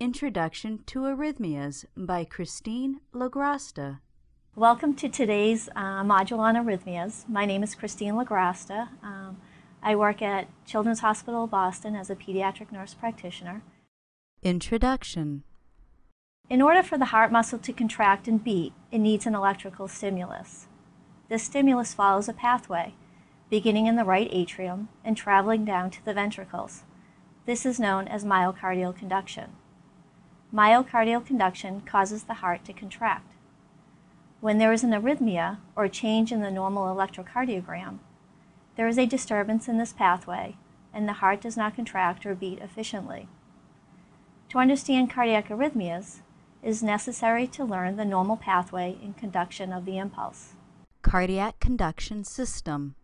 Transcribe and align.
Introduction 0.00 0.80
to 0.86 1.02
Arrhythmias 1.02 1.84
by 1.96 2.24
Christine 2.24 3.00
Lagrasta. 3.14 4.00
Welcome 4.56 4.94
to 4.96 5.08
today's 5.08 5.68
uh, 5.76 6.02
module 6.02 6.40
on 6.40 6.56
arrhythmias. 6.56 7.28
My 7.28 7.46
name 7.46 7.62
is 7.62 7.76
Christine 7.76 8.14
Lagrasta. 8.14 8.88
Um, 9.04 9.40
I 9.84 9.94
work 9.94 10.20
at 10.20 10.48
Children's 10.66 10.98
Hospital 10.98 11.46
Boston 11.46 11.94
as 11.94 12.10
a 12.10 12.16
pediatric 12.16 12.72
nurse 12.72 12.92
practitioner. 12.92 13.62
Introduction 14.42 15.44
In 16.50 16.60
order 16.60 16.82
for 16.82 16.98
the 16.98 17.06
heart 17.06 17.30
muscle 17.30 17.60
to 17.60 17.72
contract 17.72 18.26
and 18.26 18.42
beat, 18.42 18.72
it 18.90 18.98
needs 18.98 19.26
an 19.26 19.36
electrical 19.36 19.86
stimulus. 19.86 20.66
This 21.28 21.44
stimulus 21.44 21.94
follows 21.94 22.28
a 22.28 22.32
pathway, 22.32 22.94
beginning 23.48 23.86
in 23.86 23.94
the 23.94 24.04
right 24.04 24.28
atrium 24.32 24.88
and 25.04 25.16
traveling 25.16 25.64
down 25.64 25.90
to 25.92 26.04
the 26.04 26.14
ventricles. 26.14 26.82
This 27.46 27.64
is 27.64 27.78
known 27.78 28.08
as 28.08 28.24
myocardial 28.24 28.96
conduction. 28.96 29.52
Myocardial 30.54 31.26
conduction 31.26 31.80
causes 31.80 32.22
the 32.22 32.34
heart 32.34 32.64
to 32.64 32.72
contract. 32.72 33.32
When 34.40 34.58
there 34.58 34.72
is 34.72 34.84
an 34.84 34.92
arrhythmia 34.92 35.58
or 35.74 35.88
change 35.88 36.30
in 36.30 36.42
the 36.42 36.50
normal 36.50 36.94
electrocardiogram, 36.94 37.98
there 38.76 38.86
is 38.86 38.96
a 38.96 39.06
disturbance 39.06 39.66
in 39.66 39.78
this 39.78 39.92
pathway 39.92 40.56
and 40.92 41.08
the 41.08 41.14
heart 41.14 41.40
does 41.40 41.56
not 41.56 41.74
contract 41.74 42.24
or 42.24 42.36
beat 42.36 42.60
efficiently. 42.60 43.26
To 44.50 44.58
understand 44.58 45.10
cardiac 45.10 45.48
arrhythmias, 45.48 46.20
it 46.62 46.68
is 46.68 46.84
necessary 46.84 47.48
to 47.48 47.64
learn 47.64 47.96
the 47.96 48.04
normal 48.04 48.36
pathway 48.36 48.96
in 49.02 49.14
conduction 49.14 49.72
of 49.72 49.84
the 49.84 49.98
impulse. 49.98 50.52
Cardiac 51.02 51.58
Conduction 51.58 52.22
System 52.22 52.94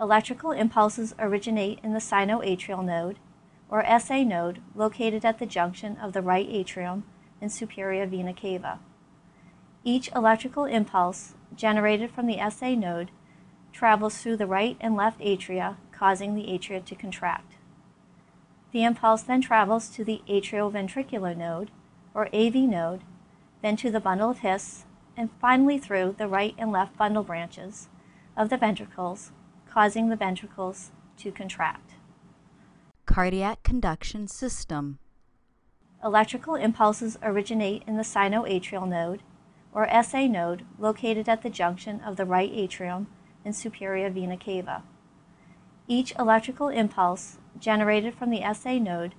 Electrical 0.00 0.52
impulses 0.52 1.16
originate 1.18 1.80
in 1.82 1.94
the 1.94 1.98
sinoatrial 1.98 2.84
node 2.84 3.18
or 3.74 3.84
SA 3.98 4.22
node 4.22 4.60
located 4.76 5.24
at 5.24 5.40
the 5.40 5.46
junction 5.46 5.96
of 5.96 6.12
the 6.12 6.22
right 6.22 6.46
atrium 6.48 7.02
and 7.40 7.50
superior 7.50 8.06
vena 8.06 8.32
cava. 8.32 8.78
Each 9.82 10.08
electrical 10.14 10.64
impulse 10.64 11.34
generated 11.56 12.12
from 12.12 12.28
the 12.28 12.38
SA 12.50 12.76
node 12.76 13.10
travels 13.72 14.16
through 14.18 14.36
the 14.36 14.46
right 14.46 14.76
and 14.80 14.94
left 14.94 15.18
atria, 15.18 15.74
causing 15.90 16.36
the 16.36 16.46
atria 16.46 16.84
to 16.84 16.94
contract. 16.94 17.56
The 18.70 18.84
impulse 18.84 19.22
then 19.22 19.40
travels 19.40 19.88
to 19.88 20.04
the 20.04 20.22
atrioventricular 20.28 21.36
node, 21.36 21.72
or 22.14 22.28
AV 22.32 22.54
node, 22.54 23.00
then 23.60 23.74
to 23.78 23.90
the 23.90 23.98
bundle 23.98 24.30
of 24.30 24.38
His, 24.38 24.84
and 25.16 25.30
finally 25.40 25.78
through 25.78 26.14
the 26.16 26.28
right 26.28 26.54
and 26.56 26.70
left 26.70 26.96
bundle 26.96 27.24
branches 27.24 27.88
of 28.36 28.50
the 28.50 28.56
ventricles, 28.56 29.32
causing 29.68 30.10
the 30.10 30.16
ventricles 30.16 30.92
to 31.16 31.32
contract. 31.32 31.93
Cardiac 33.14 33.62
Conduction 33.62 34.26
System 34.26 34.98
Electrical 36.02 36.56
impulses 36.56 37.16
originate 37.22 37.84
in 37.86 37.96
the 37.96 38.02
sinoatrial 38.02 38.88
node, 38.88 39.22
or 39.72 39.88
SA 40.02 40.26
node, 40.26 40.66
located 40.80 41.28
at 41.28 41.42
the 41.42 41.48
junction 41.48 42.00
of 42.00 42.16
the 42.16 42.24
right 42.24 42.50
atrium 42.52 43.06
and 43.44 43.54
superior 43.54 44.10
vena 44.10 44.36
cava. 44.36 44.82
Each 45.86 46.12
electrical 46.18 46.66
impulse 46.70 47.38
generated 47.56 48.16
from 48.16 48.30
the 48.30 48.42
SA 48.52 48.78
node 48.78 49.14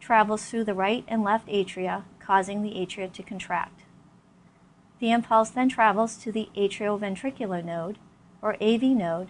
travels 0.00 0.44
through 0.46 0.64
the 0.64 0.74
right 0.74 1.04
and 1.06 1.22
left 1.22 1.46
atria, 1.46 2.02
causing 2.18 2.64
the 2.64 2.72
atria 2.72 3.12
to 3.12 3.22
contract. 3.22 3.84
The 4.98 5.12
impulse 5.12 5.50
then 5.50 5.68
travels 5.68 6.16
to 6.24 6.32
the 6.32 6.48
atrioventricular 6.56 7.64
node, 7.64 7.98
or 8.42 8.56
AV 8.60 8.82
node, 8.82 9.28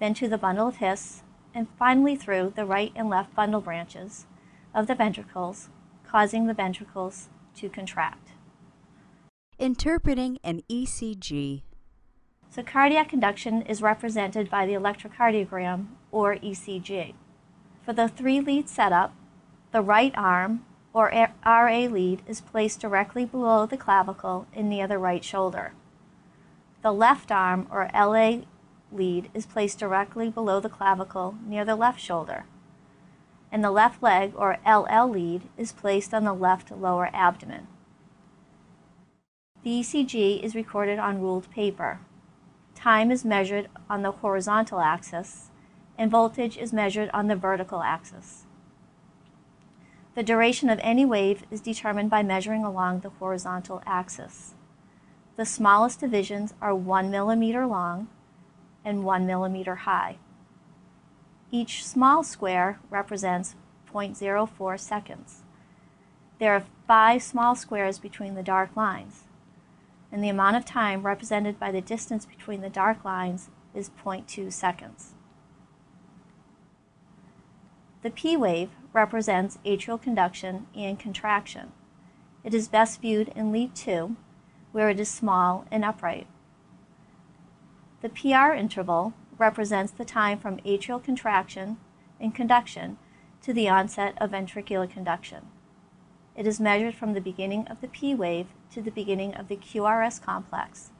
then 0.00 0.12
to 0.12 0.28
the 0.28 0.36
bundle 0.36 0.68
of 0.68 0.76
His, 0.76 1.22
and 1.58 1.66
finally 1.76 2.14
through 2.14 2.52
the 2.54 2.64
right 2.64 2.92
and 2.94 3.10
left 3.10 3.34
bundle 3.34 3.60
branches 3.60 4.26
of 4.72 4.86
the 4.86 4.94
ventricles, 4.94 5.68
causing 6.06 6.46
the 6.46 6.54
ventricles 6.54 7.28
to 7.56 7.68
contract. 7.68 8.28
Interpreting 9.58 10.38
an 10.44 10.62
ECG 10.70 11.62
So 12.48 12.62
cardiac 12.62 13.08
conduction 13.08 13.62
is 13.62 13.82
represented 13.82 14.48
by 14.48 14.66
the 14.66 14.74
electrocardiogram, 14.74 15.88
or 16.12 16.36
ECG. 16.36 17.14
For 17.84 17.92
the 17.92 18.06
three-lead 18.06 18.68
setup, 18.68 19.12
the 19.72 19.82
right 19.82 20.12
arm, 20.16 20.64
or 20.94 21.10
RA 21.44 21.78
lead, 21.90 22.22
is 22.28 22.40
placed 22.40 22.78
directly 22.78 23.24
below 23.24 23.66
the 23.66 23.76
clavicle 23.76 24.46
and 24.54 24.70
near 24.70 24.86
the 24.86 24.96
right 24.96 25.24
shoulder. 25.24 25.72
The 26.82 26.92
left 26.92 27.32
arm, 27.32 27.66
or 27.68 27.90
LA 27.92 28.42
lead 28.92 29.30
is 29.34 29.46
placed 29.46 29.78
directly 29.78 30.30
below 30.30 30.60
the 30.60 30.68
clavicle 30.68 31.36
near 31.46 31.64
the 31.64 31.76
left 31.76 32.00
shoulder. 32.00 32.44
And 33.50 33.64
the 33.64 33.70
left 33.70 34.02
leg, 34.02 34.32
or 34.36 34.58
LL 34.66 35.08
lead, 35.08 35.42
is 35.56 35.72
placed 35.72 36.12
on 36.12 36.24
the 36.24 36.34
left 36.34 36.70
lower 36.70 37.10
abdomen. 37.12 37.66
The 39.62 39.80
ECG 39.80 40.42
is 40.42 40.54
recorded 40.54 40.98
on 40.98 41.20
ruled 41.20 41.50
paper. 41.50 42.00
Time 42.74 43.10
is 43.10 43.24
measured 43.24 43.68
on 43.90 44.02
the 44.02 44.12
horizontal 44.12 44.80
axis, 44.80 45.50
and 45.96 46.10
voltage 46.10 46.56
is 46.56 46.72
measured 46.72 47.10
on 47.12 47.26
the 47.26 47.36
vertical 47.36 47.82
axis. 47.82 48.44
The 50.14 50.22
duration 50.22 50.68
of 50.68 50.80
any 50.82 51.04
wave 51.04 51.44
is 51.50 51.60
determined 51.60 52.10
by 52.10 52.22
measuring 52.22 52.64
along 52.64 53.00
the 53.00 53.10
horizontal 53.10 53.82
axis. 53.86 54.54
The 55.36 55.44
smallest 55.44 56.00
divisions 56.00 56.54
are 56.60 56.74
1 56.74 57.10
millimeter 57.10 57.66
long 57.66 58.08
and 58.84 59.04
1 59.04 59.26
millimeter 59.26 59.76
high. 59.76 60.18
Each 61.50 61.84
small 61.86 62.22
square 62.22 62.78
represents 62.90 63.54
0.04 63.92 64.78
seconds. 64.78 65.42
There 66.38 66.52
are 66.52 66.64
five 66.86 67.22
small 67.22 67.54
squares 67.54 67.98
between 67.98 68.34
the 68.34 68.42
dark 68.42 68.76
lines, 68.76 69.24
and 70.12 70.22
the 70.22 70.28
amount 70.28 70.56
of 70.56 70.64
time 70.64 71.02
represented 71.02 71.58
by 71.58 71.72
the 71.72 71.80
distance 71.80 72.26
between 72.26 72.60
the 72.60 72.70
dark 72.70 73.04
lines 73.04 73.50
is 73.74 73.90
0.2 74.04 74.52
seconds. 74.52 75.14
The 78.02 78.10
P 78.10 78.36
wave 78.36 78.70
represents 78.92 79.58
atrial 79.64 80.00
conduction 80.00 80.66
and 80.76 80.98
contraction. 80.98 81.72
It 82.44 82.54
is 82.54 82.68
best 82.68 83.00
viewed 83.00 83.28
in 83.28 83.50
lead 83.50 83.74
2, 83.74 84.16
where 84.72 84.88
it 84.88 85.00
is 85.00 85.10
small 85.10 85.66
and 85.70 85.84
upright. 85.84 86.26
The 88.00 88.08
PR 88.08 88.52
interval 88.52 89.12
represents 89.38 89.90
the 89.90 90.04
time 90.04 90.38
from 90.38 90.58
atrial 90.58 91.02
contraction 91.02 91.78
and 92.20 92.32
conduction 92.32 92.96
to 93.42 93.52
the 93.52 93.68
onset 93.68 94.14
of 94.20 94.30
ventricular 94.30 94.88
conduction. 94.88 95.46
It 96.36 96.46
is 96.46 96.60
measured 96.60 96.94
from 96.94 97.14
the 97.14 97.20
beginning 97.20 97.66
of 97.66 97.80
the 97.80 97.88
P 97.88 98.14
wave 98.14 98.46
to 98.70 98.80
the 98.80 98.92
beginning 98.92 99.34
of 99.34 99.48
the 99.48 99.56
QRS 99.56 100.22
complex. 100.22 100.90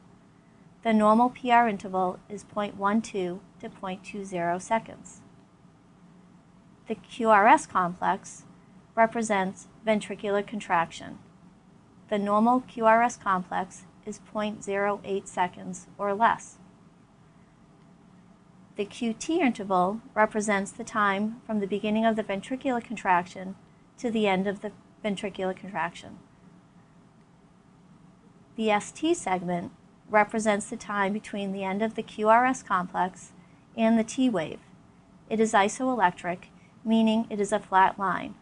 The 0.83 0.93
normal 0.93 1.31
PR 1.31 1.69
interval 1.69 2.19
is 2.29 2.45
0.12 2.45 3.03
to 3.11 3.41
0.20 3.63 4.61
seconds. 4.61 5.21
The 6.89 6.97
QRS 6.97 7.69
complex 7.69 8.45
represents 8.97 9.69
ventricular 9.87 10.45
contraction. 10.45 11.19
The 12.09 12.19
normal 12.19 12.63
QRS 12.63 13.21
complex 13.21 13.85
is 14.05 14.21
0.08 14.35 15.29
seconds 15.29 15.87
or 15.97 16.15
less. 16.15 16.59
The 18.79 18.87
QT 18.87 19.41
interval 19.41 20.01
represents 20.15 20.71
the 20.71 20.85
time 20.85 21.43
from 21.45 21.59
the 21.59 21.67
beginning 21.67 22.07
of 22.07 22.15
the 22.15 22.23
ventricular 22.23 22.81
contraction 22.81 23.57
to 23.99 24.09
the 24.09 24.29
end 24.29 24.47
of 24.47 24.61
the 24.61 24.71
ventricular 25.05 25.57
contraction. 25.57 26.21
The 28.55 28.71
ST 28.79 29.17
segment 29.17 29.73
represents 30.09 30.71
the 30.71 30.77
time 30.77 31.13
between 31.13 31.51
the 31.51 31.65
end 31.65 31.83
of 31.83 31.97
the 31.97 32.05
QRS 32.05 32.65
complex 32.65 33.33
and 33.77 33.99
the 33.99 34.05
T 34.05 34.31
wave. 34.31 34.61
It 35.29 35.41
is 35.41 35.55
isoelectric, 35.55 36.45
meaning 36.85 37.27
it 37.31 37.41
is 37.41 37.51
a 37.51 37.59
flat 37.59 37.99
line. 37.99 38.37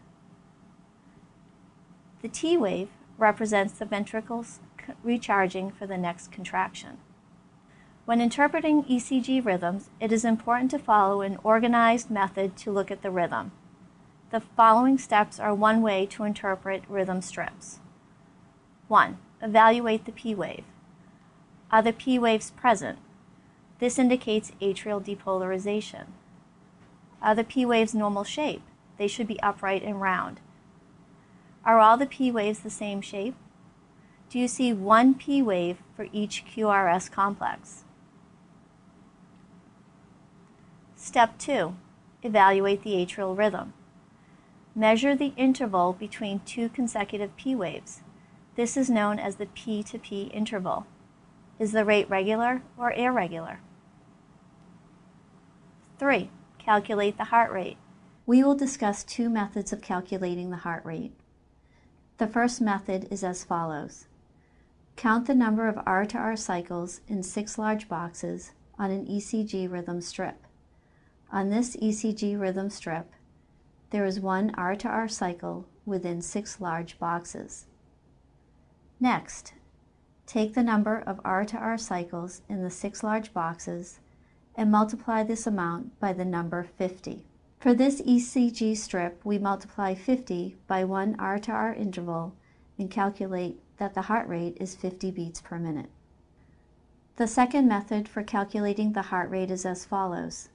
The 2.21 2.29
T 2.29 2.57
wave 2.57 2.89
represents 3.17 3.73
the 3.73 3.85
ventricles 3.85 4.59
recharging 5.03 5.71
for 5.71 5.87
the 5.87 5.97
next 5.97 6.31
contraction. 6.31 6.99
When 8.07 8.21
interpreting 8.21 8.85
ECG 8.85 9.43
rhythms, 9.43 9.89
it 9.99 10.13
is 10.13 10.23
important 10.23 10.71
to 10.71 10.79
follow 10.79 11.19
an 11.19 11.37
organized 11.43 12.09
method 12.09 12.55
to 12.55 12.71
look 12.71 12.89
at 12.89 13.01
the 13.01 13.11
rhythm. 13.11 13.51
The 14.31 14.39
following 14.39 14.97
steps 14.97 15.41
are 15.41 15.53
one 15.53 15.81
way 15.81 16.05
to 16.11 16.23
interpret 16.23 16.83
rhythm 16.87 17.21
strips. 17.21 17.79
1. 18.87 19.17
Evaluate 19.41 20.05
the 20.05 20.13
P 20.13 20.33
wave. 20.33 20.63
Are 21.69 21.81
the 21.81 21.91
P 21.91 22.17
waves 22.17 22.49
present? 22.51 22.97
This 23.79 23.99
indicates 23.99 24.53
atrial 24.61 25.03
depolarization. 25.03 26.05
Are 27.21 27.35
the 27.35 27.43
P 27.43 27.65
waves 27.65 27.93
normal 27.93 28.23
shape? 28.23 28.63
They 28.97 29.09
should 29.09 29.27
be 29.27 29.41
upright 29.41 29.83
and 29.83 29.99
round. 29.99 30.39
Are 31.65 31.81
all 31.81 31.97
the 31.97 32.05
P 32.05 32.31
waves 32.31 32.59
the 32.59 32.69
same 32.69 33.01
shape? 33.01 33.35
Do 34.29 34.39
you 34.39 34.47
see 34.47 34.71
one 34.71 35.13
P 35.13 35.41
wave 35.41 35.79
for 35.93 36.07
each 36.13 36.45
QRS 36.45 37.11
complex? 37.11 37.83
Step 41.07 41.37
2. 41.37 41.73
Evaluate 42.21 42.83
the 42.83 42.95
atrial 42.95 43.35
rhythm. 43.35 43.71
Measure 44.75 45.15
the 45.15 45.31
interval 45.37 45.93
between 45.93 46.41
two 46.41 46.67
consecutive 46.67 47.33
P 47.37 47.55
waves. 47.55 48.01
This 48.57 48.75
is 48.75 48.89
known 48.89 49.17
as 49.17 49.37
the 49.37 49.45
P 49.45 49.83
to 49.83 49.97
P 49.97 50.23
interval. 50.33 50.85
Is 51.59 51.71
the 51.71 51.85
rate 51.85 52.09
regular 52.09 52.61
or 52.77 52.91
irregular? 52.91 53.61
3. 55.97 56.29
Calculate 56.59 57.17
the 57.17 57.31
heart 57.31 57.53
rate. 57.53 57.77
We 58.25 58.43
will 58.43 58.55
discuss 58.55 59.05
two 59.05 59.29
methods 59.29 59.71
of 59.71 59.81
calculating 59.81 60.49
the 60.49 60.57
heart 60.57 60.83
rate. 60.83 61.13
The 62.17 62.27
first 62.27 62.59
method 62.59 63.07
is 63.09 63.23
as 63.23 63.45
follows. 63.45 64.07
Count 64.97 65.25
the 65.25 65.35
number 65.35 65.69
of 65.69 65.79
R 65.85 66.05
to 66.05 66.17
R 66.17 66.35
cycles 66.35 66.99
in 67.07 67.23
six 67.23 67.57
large 67.57 67.87
boxes 67.87 68.51
on 68.77 68.91
an 68.91 69.05
ECG 69.05 69.71
rhythm 69.71 70.01
strip. 70.01 70.46
On 71.31 71.49
this 71.49 71.75
ECG 71.75 72.39
rhythm 72.39 72.69
strip, 72.69 73.11
there 73.89 74.05
is 74.05 74.19
one 74.19 74.53
R 74.55 74.75
to 74.77 74.87
R 74.87 75.07
cycle 75.07 75.65
within 75.85 76.21
six 76.21 76.61
large 76.61 76.97
boxes. 76.99 77.65
Next, 78.99 79.53
take 80.25 80.53
the 80.53 80.63
number 80.63 80.99
of 80.99 81.19
R 81.25 81.43
to 81.45 81.57
R 81.57 81.77
cycles 81.77 82.41
in 82.47 82.63
the 82.63 82.69
six 82.69 83.03
large 83.03 83.33
boxes 83.33 83.99
and 84.55 84.71
multiply 84.71 85.23
this 85.23 85.45
amount 85.45 85.99
by 85.99 86.13
the 86.13 86.25
number 86.25 86.63
50. 86.63 87.25
For 87.59 87.73
this 87.73 88.01
ECG 88.01 88.77
strip, 88.77 89.19
we 89.23 89.37
multiply 89.37 89.95
50 89.95 90.55
by 90.67 90.83
one 90.83 91.15
R 91.19 91.39
to 91.39 91.51
R 91.51 91.73
interval 91.73 92.33
and 92.77 92.89
calculate 92.89 93.59
that 93.77 93.93
the 93.93 94.03
heart 94.03 94.27
rate 94.27 94.57
is 94.59 94.75
50 94.75 95.11
beats 95.11 95.41
per 95.41 95.59
minute. 95.59 95.89
The 97.17 97.27
second 97.27 97.67
method 97.67 98.07
for 98.07 98.23
calculating 98.23 98.93
the 98.93 99.03
heart 99.03 99.29
rate 99.29 99.51
is 99.51 99.65
as 99.65 99.85
follows. 99.85 100.49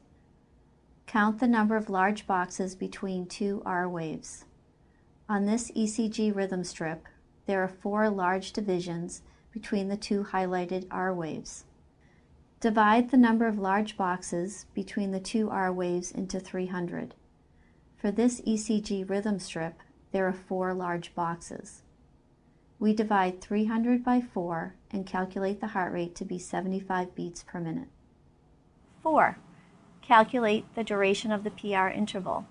Count 1.13 1.41
the 1.41 1.47
number 1.47 1.77
of 1.77 1.91
large 1.91 2.27
boxes 2.27 2.75
between 2.75 3.27
two 3.27 3.61
R 3.67 3.87
waves. 3.87 4.47
On 5.29 5.45
this 5.45 5.71
ECG 5.73 6.35
rhythm 6.35 6.65
strip, 6.65 7.07
there 7.45 7.63
are 7.63 7.69
four 7.69 8.09
large 8.09 8.55
divisions 8.55 9.21
between 9.53 9.89
the 9.89 9.97
two 9.99 10.25
highlighted 10.25 10.87
R 10.91 11.13
waves. 11.13 11.65
Divide 12.61 13.11
the 13.11 13.19
number 13.19 13.47
of 13.47 13.59
large 13.59 13.99
boxes 13.99 14.65
between 14.73 15.11
the 15.11 15.21
two 15.21 15.51
R 15.51 15.71
waves 15.71 16.13
into 16.13 16.41
300. 16.41 17.15
For 17.99 18.11
this 18.11 18.41
ECG 18.41 19.07
rhythm 19.07 19.39
strip, 19.39 19.83
there 20.13 20.27
are 20.27 20.33
four 20.33 20.73
large 20.73 21.15
boxes. 21.15 21.83
We 22.79 22.95
divide 22.95 23.43
300 23.43 24.03
by 24.03 24.23
4 24.23 24.77
and 24.91 25.07
calculate 25.07 25.61
the 25.61 25.75
heart 25.77 25.93
rate 25.93 26.15
to 26.15 26.25
be 26.25 26.39
75 26.39 27.15
beats 27.15 27.43
per 27.43 27.61
minute. 27.61 27.89
4. 29.03 29.37
Calculate 30.03 30.67
the 30.75 30.85
duration 30.85 31.31
of 31.33 31.45
the 31.45 31.51
PR 31.51 31.87
interval. 31.87 32.45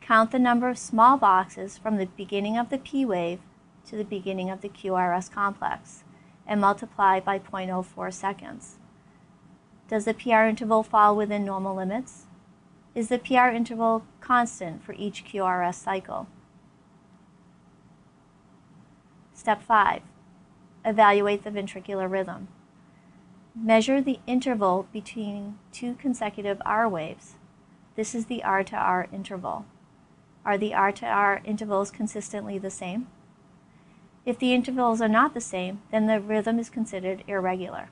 Count 0.00 0.30
the 0.30 0.38
number 0.38 0.68
of 0.68 0.78
small 0.78 1.16
boxes 1.18 1.76
from 1.76 1.96
the 1.96 2.06
beginning 2.06 2.56
of 2.56 2.70
the 2.70 2.78
P 2.78 3.04
wave 3.04 3.40
to 3.86 3.96
the 3.96 4.04
beginning 4.04 4.50
of 4.50 4.60
the 4.60 4.68
QRS 4.68 5.30
complex 5.30 6.04
and 6.46 6.60
multiply 6.60 7.20
by 7.20 7.38
0.04 7.38 8.12
seconds. 8.12 8.76
Does 9.88 10.04
the 10.04 10.14
PR 10.14 10.44
interval 10.44 10.82
fall 10.82 11.16
within 11.16 11.44
normal 11.44 11.74
limits? 11.74 12.26
Is 12.94 13.08
the 13.08 13.18
PR 13.18 13.48
interval 13.48 14.04
constant 14.20 14.82
for 14.84 14.94
each 14.94 15.24
QRS 15.24 15.74
cycle? 15.74 16.28
Step 19.32 19.60
5. 19.62 20.02
Evaluate 20.84 21.44
the 21.44 21.50
ventricular 21.50 22.10
rhythm. 22.10 22.48
Measure 23.56 24.00
the 24.00 24.18
interval 24.26 24.88
between 24.92 25.58
two 25.70 25.94
consecutive 25.94 26.60
R 26.66 26.88
waves. 26.88 27.34
This 27.94 28.12
is 28.12 28.26
the 28.26 28.42
R 28.42 28.64
to 28.64 28.74
R 28.74 29.06
interval. 29.12 29.64
Are 30.44 30.58
the 30.58 30.74
R 30.74 30.90
to 30.90 31.06
R 31.06 31.40
intervals 31.44 31.92
consistently 31.92 32.58
the 32.58 32.68
same? 32.68 33.06
If 34.26 34.40
the 34.40 34.52
intervals 34.52 35.00
are 35.00 35.08
not 35.08 35.34
the 35.34 35.40
same, 35.40 35.82
then 35.92 36.06
the 36.06 36.20
rhythm 36.20 36.58
is 36.58 36.68
considered 36.68 37.22
irregular. 37.28 37.90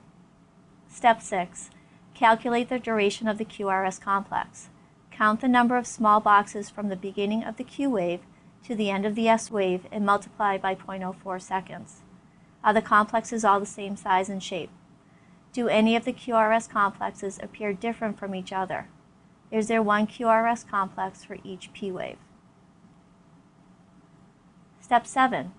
Step 0.89 1.21
6. 1.21 1.69
Calculate 2.13 2.67
the 2.67 2.77
duration 2.77 3.29
of 3.29 3.37
the 3.37 3.45
QRS 3.45 4.01
complex. 4.01 4.67
Count 5.11 5.39
the 5.39 5.47
number 5.47 5.77
of 5.77 5.87
small 5.87 6.19
boxes 6.19 6.69
from 6.69 6.89
the 6.89 6.97
beginning 6.97 7.41
of 7.41 7.55
the 7.55 7.63
Q 7.63 7.89
wave 7.89 8.19
to 8.65 8.75
the 8.75 8.89
end 8.89 9.05
of 9.05 9.15
the 9.15 9.29
S 9.29 9.49
wave 9.49 9.87
and 9.93 10.05
multiply 10.05 10.57
by 10.57 10.75
0.04 10.75 11.41
seconds. 11.41 12.01
Are 12.65 12.73
the 12.73 12.81
complexes 12.81 13.45
all 13.45 13.61
the 13.61 13.65
same 13.65 13.95
size 13.95 14.27
and 14.27 14.43
shape? 14.43 14.69
Do 15.53 15.67
any 15.67 15.95
of 15.95 16.03
the 16.03 16.13
QRS 16.13 16.67
complexes 16.67 17.39
appear 17.41 17.73
different 17.73 18.17
from 18.17 18.33
each 18.33 18.51
other? 18.51 18.87
Is 19.51 19.67
there 19.67 19.83
one 19.83 20.07
QRS 20.07 20.67
complex 20.67 21.23
for 21.23 21.37
each 21.43 21.71
P 21.73 21.91
wave? 21.91 22.17
Step 24.81 25.05
7. 25.05 25.53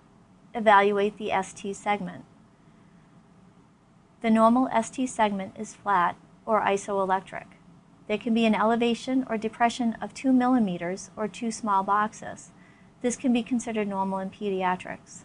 Evaluate 0.53 1.17
the 1.17 1.31
ST 1.41 1.73
segment. 1.77 2.25
The 4.21 4.29
normal 4.29 4.69
ST 4.83 5.07
segment 5.09 5.55
is 5.57 5.73
flat 5.73 6.17
or 6.45 6.61
isoelectric. 6.61 7.45
There 8.09 8.17
can 8.17 8.33
be 8.33 8.45
an 8.45 8.53
elevation 8.53 9.25
or 9.29 9.37
depression 9.37 9.95
of 10.01 10.13
2 10.13 10.33
millimeters 10.33 11.09
or 11.15 11.29
two 11.29 11.51
small 11.51 11.83
boxes. 11.83 12.51
This 13.01 13.15
can 13.15 13.31
be 13.31 13.43
considered 13.43 13.87
normal 13.87 14.19
in 14.19 14.29
pediatrics. 14.29 15.23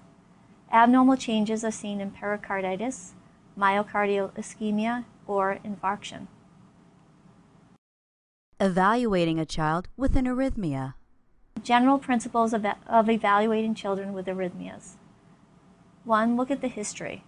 Abnormal 0.72 1.16
changes 1.16 1.64
are 1.64 1.72
seen 1.72 2.00
in 2.00 2.12
pericarditis, 2.12 3.14
myocardial 3.58 4.32
ischemia, 4.32 5.04
or 5.26 5.58
infarction. 5.64 6.26
Evaluating 8.58 9.38
a 9.38 9.46
child 9.46 9.88
with 9.96 10.16
an 10.16 10.26
arrhythmia. 10.26 10.94
General 11.62 11.98
principles 11.98 12.52
of, 12.52 12.66
of 12.86 13.08
evaluating 13.08 13.74
children 13.74 14.12
with 14.12 14.26
arrhythmias. 14.26 14.96
1. 16.04 16.36
Look 16.36 16.50
at 16.50 16.60
the 16.60 16.68
history. 16.68 17.24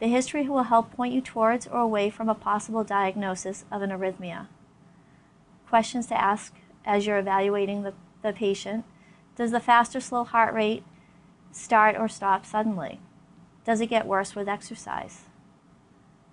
The 0.00 0.08
history 0.08 0.48
will 0.48 0.64
help 0.64 0.92
point 0.92 1.14
you 1.14 1.20
towards 1.20 1.66
or 1.66 1.80
away 1.80 2.10
from 2.10 2.28
a 2.28 2.34
possible 2.34 2.84
diagnosis 2.84 3.64
of 3.70 3.82
an 3.82 3.90
arrhythmia. 3.90 4.46
Questions 5.68 6.06
to 6.06 6.20
ask 6.20 6.54
as 6.84 7.06
you're 7.06 7.18
evaluating 7.18 7.82
the, 7.82 7.94
the 8.22 8.32
patient. 8.32 8.84
Does 9.36 9.50
the 9.50 9.60
fast 9.60 9.94
or 9.96 10.00
slow 10.00 10.24
heart 10.24 10.54
rate 10.54 10.84
start 11.50 11.96
or 11.96 12.08
stop 12.08 12.46
suddenly? 12.46 13.00
Does 13.64 13.80
it 13.80 13.86
get 13.86 14.06
worse 14.06 14.34
with 14.34 14.48
exercise? 14.48 15.27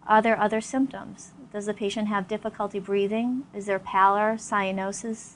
Are 0.07 0.21
there 0.21 0.39
other 0.39 0.61
symptoms? 0.61 1.31
Does 1.51 1.65
the 1.65 1.73
patient 1.73 2.09
have 2.09 2.27
difficulty 2.27 2.79
breathing? 2.79 3.47
Is 3.55 3.65
there 3.65 3.79
pallor, 3.79 4.35
cyanosis, 4.35 5.33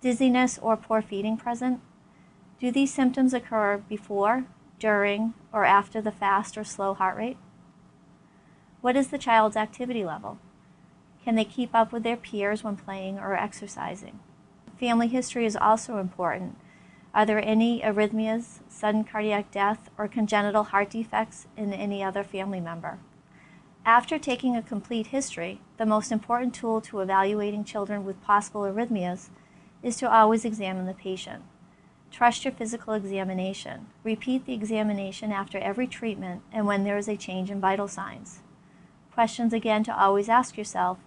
dizziness, 0.00 0.58
or 0.58 0.76
poor 0.76 1.00
feeding 1.00 1.36
present? 1.36 1.80
Do 2.58 2.72
these 2.72 2.92
symptoms 2.92 3.32
occur 3.32 3.78
before, 3.88 4.46
during, 4.80 5.34
or 5.52 5.64
after 5.64 6.00
the 6.00 6.10
fast 6.10 6.58
or 6.58 6.64
slow 6.64 6.92
heart 6.94 7.16
rate? 7.16 7.36
What 8.80 8.96
is 8.96 9.08
the 9.08 9.18
child's 9.18 9.56
activity 9.56 10.04
level? 10.04 10.38
Can 11.22 11.36
they 11.36 11.44
keep 11.44 11.74
up 11.74 11.92
with 11.92 12.02
their 12.02 12.16
peers 12.16 12.64
when 12.64 12.76
playing 12.76 13.18
or 13.18 13.36
exercising? 13.36 14.18
Family 14.78 15.06
history 15.06 15.46
is 15.46 15.56
also 15.56 15.98
important. 15.98 16.56
Are 17.14 17.26
there 17.26 17.44
any 17.44 17.80
arrhythmias, 17.82 18.60
sudden 18.68 19.04
cardiac 19.04 19.50
death, 19.50 19.90
or 19.98 20.08
congenital 20.08 20.64
heart 20.64 20.90
defects 20.90 21.46
in 21.56 21.72
any 21.72 22.02
other 22.02 22.24
family 22.24 22.60
member? 22.60 22.98
After 23.86 24.18
taking 24.18 24.56
a 24.56 24.62
complete 24.62 25.06
history, 25.06 25.60
the 25.78 25.86
most 25.86 26.12
important 26.12 26.54
tool 26.54 26.82
to 26.82 27.00
evaluating 27.00 27.64
children 27.64 28.04
with 28.04 28.22
possible 28.22 28.62
arrhythmias 28.62 29.30
is 29.82 29.96
to 29.96 30.10
always 30.10 30.44
examine 30.44 30.84
the 30.84 30.92
patient. 30.92 31.42
Trust 32.10 32.44
your 32.44 32.52
physical 32.52 32.92
examination. 32.92 33.86
Repeat 34.04 34.44
the 34.44 34.52
examination 34.52 35.32
after 35.32 35.58
every 35.58 35.86
treatment 35.86 36.42
and 36.52 36.66
when 36.66 36.84
there 36.84 36.98
is 36.98 37.08
a 37.08 37.16
change 37.16 37.50
in 37.50 37.60
vital 37.60 37.88
signs. 37.88 38.40
Questions 39.14 39.54
again 39.54 39.82
to 39.84 39.98
always 39.98 40.28
ask 40.28 40.58
yourself 40.58 40.98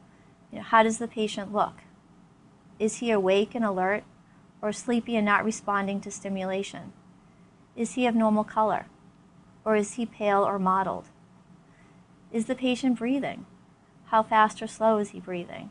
you 0.51 0.58
know, 0.58 0.63
how 0.63 0.82
does 0.82 0.98
the 0.98 1.08
patient 1.08 1.53
look? 1.53 1.75
Is 2.80 2.98
he 2.98 3.12
awake 3.12 3.53
and 3.53 3.63
alert 3.63 4.03
or 4.63 4.72
sleepy 4.72 5.15
and 5.15 5.25
not 5.25 5.46
responding 5.46 6.01
to 6.01 6.12
stimulation? 6.12 6.94
Is 7.75 7.94
he 7.94 8.08
of 8.08 8.15
normal 8.15 8.44
color 8.44 8.88
or 9.63 9.75
is 9.75 9.94
he 9.94 10.08
pale 10.08 10.44
or 10.44 10.58
mottled? 10.58 11.10
Is 12.34 12.48
the 12.48 12.56
patient 12.56 12.98
breathing? 12.98 13.46
How 14.06 14.24
fast 14.24 14.62
or 14.62 14.68
slow 14.68 14.98
is 14.98 15.12
he 15.12 15.20
breathing? 15.20 15.70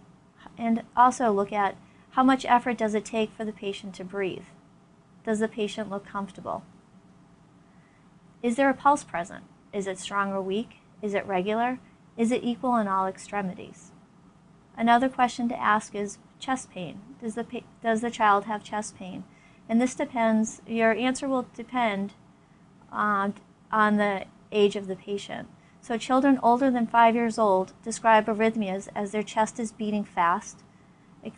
And 0.57 0.85
also 0.97 1.33
look 1.33 1.53
at 1.53 1.77
how 2.11 2.23
much 2.23 2.45
effort 2.45 2.79
does 2.79 2.95
it 2.95 3.05
take 3.05 3.33
for 3.33 3.45
the 3.45 3.53
patient 3.53 3.97
to 3.97 4.05
breathe? 4.05 4.45
Does 5.27 5.41
the 5.41 5.49
patient 5.49 5.91
look 5.91 6.07
comfortable? 6.07 6.63
Is 8.45 8.55
there 8.55 8.71
a 8.71 8.75
pulse 8.75 9.03
present? 9.03 9.45
Is 9.73 9.89
it 9.89 9.99
strong 9.99 10.33
or 10.33 10.41
weak? 10.41 10.77
Is 11.03 11.15
it 11.15 11.27
regular? 11.27 11.81
Is 12.17 12.31
it 12.31 12.45
equal 12.45 12.77
in 12.77 12.87
all 12.87 13.09
extremities? 13.09 13.91
Another 14.77 15.09
question 15.09 15.49
to 15.49 15.61
ask 15.61 15.97
is 15.97 16.19
chest 16.39 16.71
pain. 16.71 17.01
Does 17.21 17.35
the, 17.35 17.63
does 17.83 18.03
the 18.03 18.11
child 18.11 18.45
have 18.45 18.63
chest 18.63 18.97
pain? 18.97 19.25
And 19.69 19.81
this 19.81 19.95
depends, 19.97 20.63
your 20.67 20.93
answer 20.93 21.29
will 21.29 21.47
depend 21.57 22.15
on, 22.93 23.35
on 23.73 23.97
the 23.97 24.27
age 24.53 24.77
of 24.77 24.87
the 24.87 24.97
patient. 24.97 25.49
So 25.83 25.99
children 25.99 26.39
older 26.45 26.71
than 26.71 26.87
five 26.87 27.17
years 27.17 27.41
old 27.41 27.73
describe 27.83 28.27
arrhythmias 28.27 28.89
as 28.95 29.11
their 29.11 29.25
chest 29.25 29.59
is 29.59 29.73
beating 29.73 30.05
fast. 30.05 30.61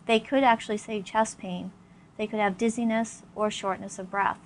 They 0.05 0.19
could 0.19 0.43
actually 0.43 0.77
say 0.77 1.01
chest 1.01 1.39
pain. 1.39 1.71
They 2.19 2.27
could 2.27 2.39
have 2.39 2.55
dizziness 2.55 3.23
or 3.33 3.49
shortness 3.49 3.97
of 3.97 4.11
breath. 4.11 4.39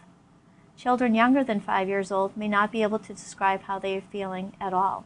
Children 0.78 1.16
younger 1.16 1.44
than 1.44 1.60
five 1.60 1.90
years 1.90 2.14
old 2.14 2.38
may 2.38 2.48
not 2.48 2.72
be 2.72 2.82
able 2.82 3.00
to 3.00 3.14
describe 3.14 3.64
how 3.64 3.78
they 3.78 3.98
are 3.98 4.02
feeling 4.02 4.54
at 4.62 4.74
all. 4.74 5.04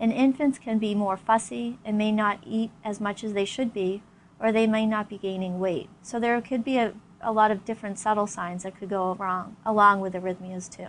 And 0.00 0.12
infants 0.12 0.58
can 0.58 0.80
be 0.80 0.96
more 0.96 1.16
fussy 1.16 1.78
and 1.84 1.96
may 1.96 2.10
not 2.10 2.40
eat 2.44 2.72
as 2.84 3.00
much 3.00 3.22
as 3.22 3.34
they 3.34 3.44
should 3.44 3.72
be, 3.72 4.02
or 4.40 4.50
they 4.50 4.66
may 4.66 4.84
not 4.84 5.08
be 5.08 5.16
gaining 5.16 5.60
weight. 5.60 5.88
So 6.02 6.18
there 6.18 6.40
could 6.40 6.64
be 6.64 6.76
a, 6.78 6.94
a 7.20 7.30
lot 7.30 7.52
of 7.52 7.64
different 7.64 8.00
subtle 8.00 8.26
signs 8.26 8.64
that 8.64 8.76
could 8.76 8.90
go 8.90 9.14
wrong 9.14 9.56
along 9.64 10.00
with 10.00 10.14
arrhythmias 10.14 10.68
too. 10.68 10.88